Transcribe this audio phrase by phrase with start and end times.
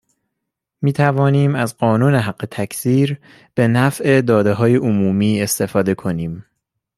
[0.81, 3.19] میتوانیم از قانون حق تکثیر
[3.55, 6.45] به نفع دادههای عمومی استفاده کنیم